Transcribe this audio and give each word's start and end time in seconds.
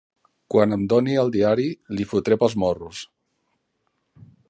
Quan 0.53 0.73
em 0.77 0.85
doni 0.93 1.17
el 1.25 1.29
diari 1.35 1.67
l'hi 1.97 2.09
fotré 2.15 2.41
pels 2.45 2.59
morros. 2.65 3.07